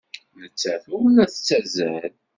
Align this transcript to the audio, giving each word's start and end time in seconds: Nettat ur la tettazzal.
Nettat 0.41 0.85
ur 0.97 1.05
la 1.09 1.25
tettazzal. 1.31 2.13